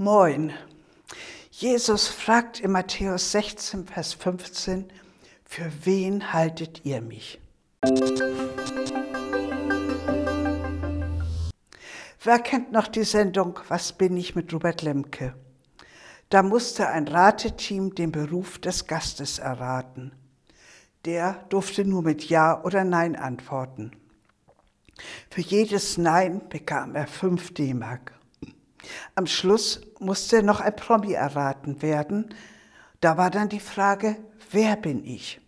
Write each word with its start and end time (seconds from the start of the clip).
Moin. 0.00 0.52
Jesus 1.50 2.06
fragt 2.06 2.60
in 2.60 2.70
Matthäus 2.70 3.32
16, 3.32 3.84
Vers 3.84 4.12
15, 4.14 4.84
für 5.44 5.72
wen 5.82 6.32
haltet 6.32 6.84
ihr 6.84 7.02
mich? 7.02 7.40
Wer 12.22 12.38
kennt 12.38 12.70
noch 12.70 12.86
die 12.86 13.02
Sendung 13.02 13.58
Was 13.66 13.92
bin 13.92 14.16
ich 14.16 14.36
mit 14.36 14.54
Robert 14.54 14.82
Lemke? 14.82 15.34
Da 16.28 16.44
musste 16.44 16.86
ein 16.86 17.08
Rateteam 17.08 17.96
den 17.96 18.12
Beruf 18.12 18.60
des 18.60 18.86
Gastes 18.86 19.40
erraten. 19.40 20.12
Der 21.06 21.44
durfte 21.48 21.84
nur 21.84 22.02
mit 22.02 22.28
Ja 22.28 22.62
oder 22.62 22.84
Nein 22.84 23.16
antworten. 23.16 23.90
Für 25.28 25.40
jedes 25.40 25.98
Nein 25.98 26.48
bekam 26.48 26.94
er 26.94 27.08
5 27.08 27.52
D-Mark. 27.54 28.17
Am 29.18 29.26
Schluss 29.26 29.80
musste 29.98 30.44
noch 30.44 30.60
ein 30.60 30.76
Promi 30.76 31.12
erraten 31.12 31.82
werden. 31.82 32.32
Da 33.00 33.16
war 33.16 33.30
dann 33.30 33.48
die 33.48 33.58
Frage, 33.58 34.14
wer 34.52 34.76
bin 34.76 35.04
ich? 35.04 35.40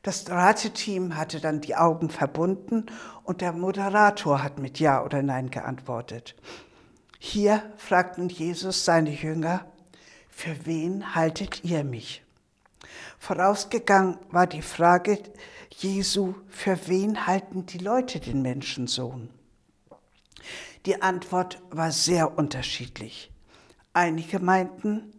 Das 0.00 0.30
Rateteam 0.30 1.14
hatte 1.14 1.38
dann 1.38 1.60
die 1.60 1.76
Augen 1.76 2.08
verbunden 2.08 2.86
und 3.24 3.42
der 3.42 3.52
Moderator 3.52 4.42
hat 4.42 4.58
mit 4.58 4.80
Ja 4.80 5.04
oder 5.04 5.22
Nein 5.22 5.50
geantwortet. 5.50 6.36
Hier 7.18 7.62
fragten 7.76 8.30
Jesus 8.30 8.86
seine 8.86 9.10
Jünger, 9.10 9.66
für 10.30 10.64
wen 10.64 11.14
haltet 11.14 11.62
ihr 11.64 11.84
mich? 11.84 12.24
Vorausgegangen 13.18 14.16
war 14.30 14.46
die 14.46 14.62
Frage 14.62 15.18
Jesu, 15.68 16.32
für 16.48 16.78
wen 16.86 17.26
halten 17.26 17.66
die 17.66 17.76
Leute 17.76 18.20
den 18.20 18.40
Menschensohn? 18.40 19.28
Die 20.86 21.02
Antwort 21.02 21.60
war 21.70 21.92
sehr 21.92 22.38
unterschiedlich. 22.38 23.32
Einige 23.92 24.38
meinten, 24.38 25.12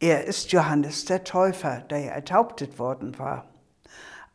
er 0.00 0.24
ist 0.24 0.52
Johannes 0.52 1.04
der 1.04 1.24
Täufer, 1.24 1.80
der 1.80 1.98
ja 2.00 2.12
enthauptet 2.12 2.78
worden 2.78 3.18
war. 3.18 3.48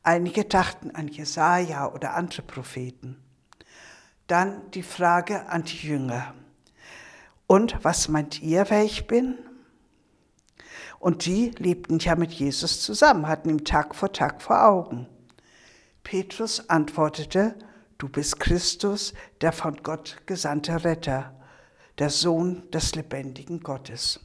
Einige 0.04 0.45
dachten 0.45 0.92
an 0.92 1.08
Jesaja 1.08 1.92
oder 1.92 2.16
andere 2.16 2.42
Propheten. 2.42 3.22
Dann 4.28 4.72
die 4.72 4.84
Frage 4.84 5.48
an 5.50 5.64
die 5.64 5.88
Jünger. 5.88 6.34
Und 7.48 7.84
was 7.84 8.09
meint 8.09 8.42
ihr, 8.42 8.70
wer 8.70 8.84
ich 8.84 9.08
bin? 9.08 9.38
Und 11.00 11.26
die 11.26 11.52
lebten 11.58 12.00
ja 12.00 12.16
mit 12.16 12.32
Jesus 12.32 12.82
zusammen, 12.82 13.28
hatten 13.28 13.50
ihn 13.50 13.66
Tag 13.66 13.95
vor 13.95 14.11
Tag 14.11 14.42
vor 14.42 14.66
Augen. 14.66 15.08
Petrus 16.04 16.70
antwortete, 16.70 17.56
Du 18.00 18.08
bist 18.08 18.39
Christus, 18.39 19.14
der 19.42 19.52
von 19.52 19.83
Gott 19.83 20.22
gesandte 20.25 20.86
Retter, 20.86 21.36
der 21.97 22.09
Sohn 22.09 22.64
des 22.72 22.95
lebendigen 22.95 23.59
Gottes. 23.59 24.22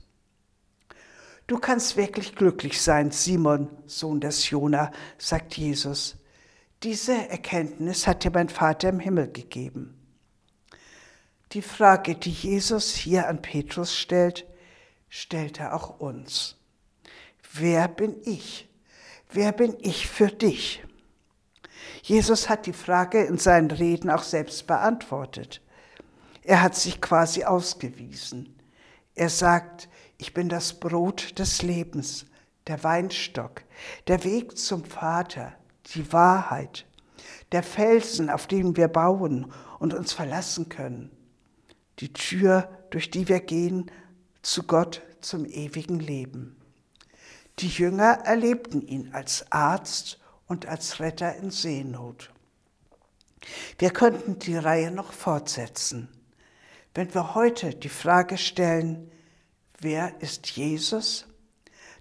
Du 1.49 1.59
kannst 1.59 1.97
wirklich 1.97 2.37
glücklich 2.37 2.81
sein, 2.81 3.11
Simon, 3.11 3.69
Sohn 3.87 4.21
des 4.21 4.49
Jona, 4.49 4.93
sagt 5.19 5.57
Jesus. 5.57 6.17
Diese 6.85 7.15
Erkenntnis 7.29 8.07
hat 8.07 8.23
dir 8.23 8.31
mein 8.31 8.49
Vater 8.49 8.91
im 8.91 9.01
Himmel 9.01 9.33
gegeben. 9.33 9.99
Die 11.51 11.63
Frage, 11.63 12.15
die 12.15 12.31
Jesus 12.31 12.95
hier 12.95 13.27
an 13.27 13.43
Petrus 13.43 13.97
stellt, 13.97 14.47
stellt 15.09 15.59
er 15.59 15.75
auch 15.75 15.99
uns. 15.99 16.57
Wer 17.53 17.89
bin 17.89 18.17
ich? 18.25 18.69
Wer 19.33 19.51
bin 19.51 19.77
ich 19.81 20.07
für 20.09 20.29
dich? 20.29 20.85
Jesus 22.05 22.51
hat 22.51 22.67
die 22.67 22.75
Frage 22.75 23.25
in 23.25 23.39
seinen 23.39 23.71
Reden 23.71 24.11
auch 24.11 24.25
selbst 24.25 24.67
beantwortet. 24.67 25.63
Er 26.43 26.61
hat 26.61 26.75
sich 26.75 27.01
quasi 27.01 27.45
ausgewiesen. 27.45 28.55
Er 29.15 29.31
sagt, 29.31 29.89
ich 30.19 30.35
bin 30.35 30.51
das 30.51 30.79
Brot 30.79 31.39
des 31.39 31.63
Lebens, 31.63 32.27
der 32.67 32.85
Weinstock, 32.85 33.63
der 34.07 34.23
Weg 34.23 34.59
zum 34.59 34.85
Vater, 34.85 35.55
die 35.95 36.13
Wahrheit, 36.13 36.85
der 37.53 37.63
Felsen, 37.63 38.29
auf 38.29 38.49
dem 38.49 38.77
wir 38.77 38.89
bauen 38.89 39.51
und 39.79 39.95
uns 39.95 40.13
verlassen 40.13 40.69
können, 40.69 41.11
die 42.01 42.13
Tür, 42.13 42.69
durch 42.91 43.11
die 43.11 43.29
wir 43.29 43.41
gehen 43.41 43.91
zu 44.43 44.65
Gott 44.65 45.01
zum 45.23 45.47
ewigen 45.47 46.01
Leben. 46.01 46.55
Die 47.61 47.69
Jünger 47.69 48.19
erlebten 48.25 48.83
ihn 48.83 49.15
als 49.15 49.51
Arzt 49.51 50.21
und 50.47 50.67
als 50.67 51.01
Retter 51.01 51.35
in 51.37 51.51
Seenot. 51.51 52.31
Wir 53.79 53.91
könnten 53.91 54.39
die 54.39 54.57
Reihe 54.57 54.91
noch 54.91 55.13
fortsetzen. 55.13 56.09
Wenn 56.95 57.13
wir 57.15 57.35
heute 57.35 57.75
die 57.75 57.89
Frage 57.89 58.39
stellen, 58.39 59.11
wer 59.81 60.21
ist 60.21 60.47
Jesus, 60.51 61.27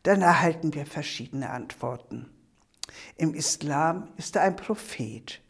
dann 0.03 0.21
erhalten 0.21 0.73
wir 0.73 0.85
verschiedene 0.85 1.49
Antworten. 1.49 2.29
Im 3.17 3.33
Islam 3.33 4.09
ist 4.17 4.35
er 4.35 4.43
ein 4.43 4.55
Prophet, 4.55 5.41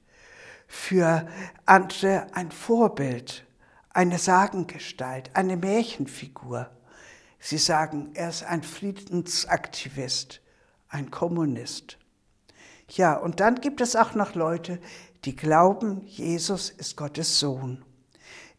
für 0.68 1.28
andere 1.66 2.28
ein 2.34 2.52
Vorbild, 2.52 3.46
eine 3.90 4.18
Sagengestalt, 4.18 5.32
eine 5.36 5.58
Märchenfigur. 5.58 6.70
Sie 7.40 7.58
sagen, 7.58 8.12
er 8.14 8.30
ist 8.30 8.44
ein 8.44 8.64
Friedensaktivist, 8.64 10.42
ein 10.88 11.12
Kommunist. 11.12 11.98
Ja, 12.96 13.16
und 13.16 13.40
dann 13.40 13.60
gibt 13.60 13.82
es 13.82 13.96
auch 13.96 14.14
noch 14.14 14.36
Leute, 14.36 14.80
die 15.26 15.36
glauben, 15.36 16.06
Jesus 16.06 16.70
ist 16.70 16.96
Gottes 16.96 17.40
Sohn. 17.40 17.84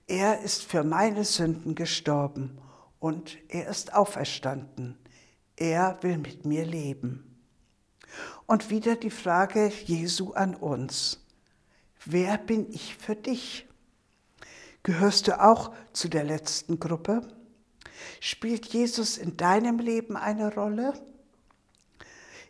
Er 0.09 0.41
ist 0.41 0.65
für 0.65 0.83
meine 0.83 1.25
Sünden 1.25 1.77
gestorben 1.77 2.59
und 2.99 3.39
er 3.49 3.69
ist 3.69 3.95
auferstanden. 3.95 4.99
Er 5.57 5.99
will 6.03 6.19
mit 6.19 6.45
mir 6.45 6.67
leben. 6.67 7.41
Und 8.47 8.71
wieder 8.71 8.97
die 8.97 9.11
Frage 9.11 9.73
Jesu 9.85 10.33
an 10.33 10.57
uns. 10.57 11.25
Wer 12.05 12.37
bin 12.37 12.69
ich 12.73 12.97
für 12.97 13.15
dich? 13.15 13.69
Gehörst 14.83 15.29
du 15.29 15.41
auch 15.41 15.73
zu 15.93 16.09
der 16.09 16.25
letzten 16.25 16.81
Gruppe? 16.81 17.23
Spielt 18.19 18.67
Jesus 18.67 19.17
in 19.17 19.37
deinem 19.37 19.79
Leben 19.79 20.17
eine 20.17 20.53
Rolle? 20.53 20.93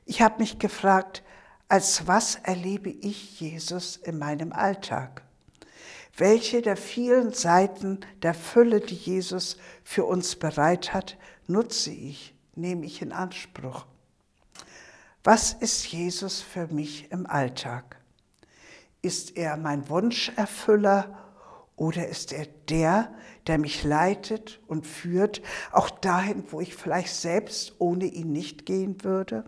Ich 0.07 0.23
habe 0.23 0.39
mich 0.39 0.59
gefragt, 0.59 1.23
als 1.69 2.07
was 2.07 2.37
erlebe 2.37 2.91
ich 2.91 3.41
Jesus 3.41 3.97
in 3.97 4.19
meinem 4.19 4.53
Alltag? 4.53 5.23
Welche 6.17 6.63
der 6.63 6.77
vielen 6.77 7.33
Seiten 7.33 8.01
der 8.23 8.35
Fülle, 8.35 8.81
die 8.81 8.95
Jesus 8.95 9.57
für 9.83 10.05
uns 10.05 10.37
bereit 10.37 10.95
hat, 10.95 11.17
nutze 11.49 11.91
ich, 11.91 12.35
nehme 12.55 12.87
ich 12.87 13.03
in 13.03 13.13
Anspruch? 13.13 13.87
Was 15.25 15.55
ist 15.55 15.87
Jesus 15.87 16.41
für 16.41 16.69
mich 16.69 17.11
im 17.11 17.27
Alltag? 17.27 17.97
Ist 19.03 19.37
er 19.37 19.57
mein 19.57 19.89
Wunscherfüller 19.89 21.19
oder 21.77 22.07
ist 22.09 22.33
er 22.33 22.47
der, 22.69 23.13
der 23.47 23.59
mich 23.59 23.83
leitet 23.83 24.61
und 24.69 24.87
führt, 24.87 25.43
auch 25.73 25.91
dahin, 25.91 26.45
wo 26.51 26.61
ich 26.61 26.75
vielleicht 26.75 27.15
selbst 27.15 27.75
ohne 27.79 28.05
ihn 28.05 28.33
nicht 28.33 28.67
gehen 28.67 29.03
würde? 29.03 29.45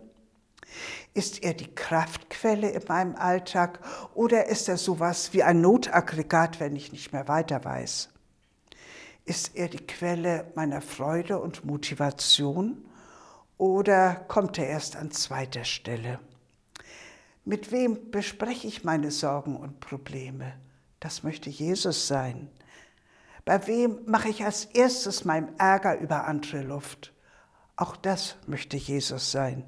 Ist 1.13 1.43
er 1.43 1.53
die 1.53 1.73
Kraftquelle 1.73 2.69
in 2.69 2.83
meinem 2.87 3.15
Alltag 3.15 3.79
oder 4.13 4.47
ist 4.47 4.69
er 4.69 4.77
sowas 4.77 5.33
wie 5.33 5.43
ein 5.43 5.61
Notaggregat, 5.61 6.59
wenn 6.59 6.75
ich 6.75 6.91
nicht 6.91 7.13
mehr 7.13 7.27
weiter 7.27 7.63
weiß? 7.63 8.09
Ist 9.25 9.55
er 9.55 9.67
die 9.67 9.85
Quelle 9.85 10.51
meiner 10.55 10.81
Freude 10.81 11.39
und 11.39 11.65
Motivation 11.65 12.85
oder 13.57 14.15
kommt 14.27 14.57
er 14.57 14.67
erst 14.67 14.95
an 14.95 15.11
zweiter 15.11 15.63
Stelle? 15.63 16.19
Mit 17.43 17.71
wem 17.71 18.11
bespreche 18.11 18.67
ich 18.67 18.83
meine 18.83 19.09
Sorgen 19.09 19.55
und 19.55 19.79
Probleme? 19.79 20.53
Das 20.99 21.23
möchte 21.23 21.49
Jesus 21.49 22.07
sein. 22.07 22.49
Bei 23.45 23.65
wem 23.67 23.99
mache 24.05 24.29
ich 24.29 24.43
als 24.43 24.65
erstes 24.65 25.23
meinem 25.23 25.49
Ärger 25.57 25.97
über 25.99 26.25
andere 26.25 26.61
Luft? 26.61 27.13
Auch 27.77 27.95
das 27.95 28.35
möchte 28.47 28.75
Jesus 28.75 29.31
sein. 29.31 29.63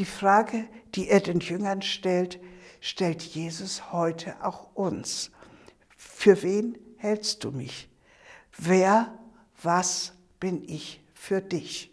Die 0.00 0.06
Frage, 0.06 0.66
die 0.94 1.10
er 1.10 1.20
den 1.20 1.40
Jüngern 1.40 1.82
stellt, 1.82 2.40
stellt 2.80 3.20
Jesus 3.20 3.92
heute 3.92 4.34
auch 4.42 4.74
uns. 4.74 5.30
Für 5.94 6.42
wen 6.42 6.78
hältst 6.96 7.44
du 7.44 7.50
mich? 7.50 7.86
Wer, 8.56 9.12
was 9.62 10.14
bin 10.40 10.66
ich 10.66 11.02
für 11.12 11.42
dich? 11.42 11.90